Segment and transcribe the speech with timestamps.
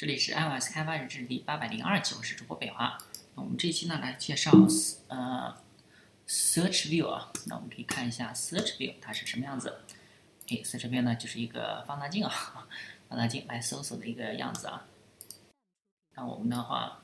[0.00, 2.96] 这里是 iOS 开发日志第八百零二期，我是主播北华。
[3.34, 4.50] 那我们这一期呢来介绍
[5.08, 5.54] 呃
[6.26, 9.82] Search View 啊，那我们可以看一下 Search View 它是什么样子。
[10.48, 12.66] 哎，Search View 呢就是一个放大镜啊，
[13.10, 14.86] 放大镜来搜索的一个样子啊。
[16.16, 17.02] 那我们的话，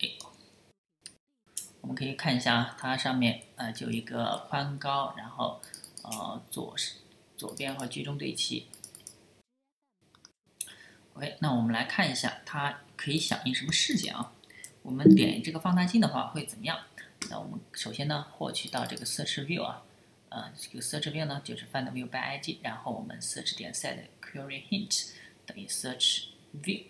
[0.00, 0.08] 哎，
[1.82, 5.62] 我们可以看一下它上面呃就一个宽高，然后
[6.02, 6.74] 呃左
[7.36, 8.66] 左边和居中对齐。
[11.20, 14.32] OK，那我们来看一下它可以响应什么事件啊？
[14.80, 16.80] 我们点这个放大镜的话会怎么样？
[17.28, 19.82] 那我们首先呢，获取到这个 Search View 啊，
[20.30, 25.10] 呃，这个 Search View 呢就是 Find View by ID，然后我们 Search 点 Set Query Hint
[25.44, 26.28] 等于 Search
[26.62, 26.84] View。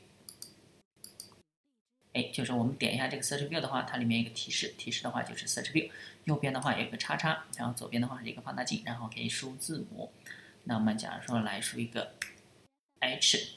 [2.12, 5.90] 哎，就是我们点一下这个 Search View 的话，它里面有个提示，提示的话就是 Search View，
[6.26, 10.12] 右边的话有个叉叉，然后左边的话是一个放大镜，然后可以输字母。
[10.62, 12.14] 那我们假如说来输一个
[13.00, 13.56] H。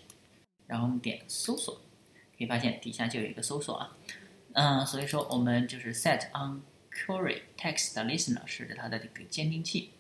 [0.73, 1.75] 然后我们点搜索，
[2.35, 3.95] 可以发现底下就有一个搜索啊，
[4.53, 9.91] 嗯，所以说我们就是 set on query text listener 是它的这个监听器，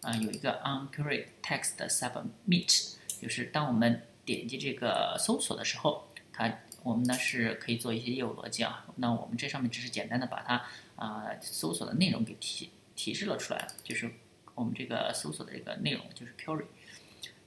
[0.00, 10.64] 啊，有一个 on query text submit，就是当我们点击这个搜索的时候，它我们呢是可以做一些业务逻辑啊，那我们这上面只是简单的把它
[10.96, 14.10] 啊搜索的内容给提提示了出来，就是
[14.54, 16.64] 我们这个搜索的这个内容就是 query，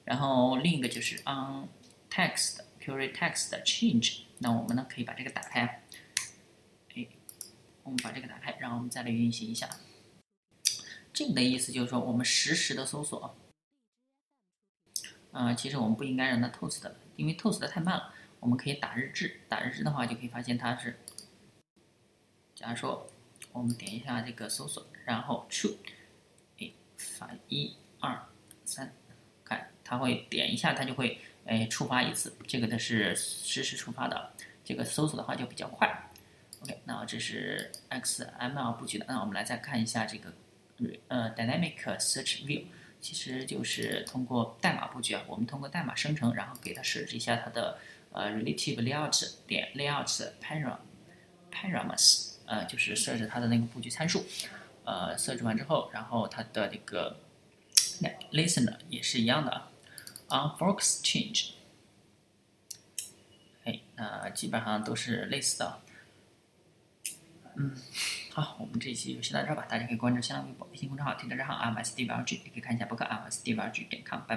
[0.04, 1.68] 然后另一个就是 on
[2.12, 5.84] text query text change，那我们呢可以把这个打开，
[6.94, 7.08] 哎，
[7.82, 9.68] 我们把这个打开，然后我们再来运行一下。
[11.12, 13.36] 这个的意思就是说，我们实时的搜索，
[15.32, 18.14] 啊，其实我们不应该让它 toast 的，因为 toast 的太慢了。
[18.42, 21.00] 我们可以打日志，打日志的话就可以发现它是，
[22.54, 23.10] 假如说
[23.52, 25.78] 我们点一下这个搜索，然后 true，
[26.60, 28.28] 哎，发一二
[28.64, 28.94] 三，
[29.44, 31.20] 看它会点一下，它就会。
[31.46, 34.32] 哎，触发一次，这个的是实时触发的，
[34.64, 36.10] 这个搜索的话就比较快。
[36.62, 40.34] OK，那这是 XML 布局的，那我们来再看一下这个
[41.08, 42.64] 呃 Dynamic Search View，
[43.00, 47.78] 其实就是通过代码布局啊，我们通过代码生成，然后给它设置一下它的
[48.12, 50.78] 呃 Relative Layout 点 Layout Param
[51.52, 54.26] Parameters，呃，就是设置它的那个布局参数。
[54.86, 57.20] 呃，设置完之后，然后它的这个
[58.32, 59.68] Listener 也是一样的。
[60.28, 61.52] On Fox Change，
[63.64, 65.82] 哎，那基本上都是类似的。
[67.56, 67.72] 嗯，
[68.34, 69.66] 好，我们这一期就先到这儿吧。
[69.70, 74.20] 大家可以关注新浪微博、微信公众号、听者账号 m s d v l g 也可以看一下博客 m s d v l g 点 com。
[74.28, 74.34] 拜。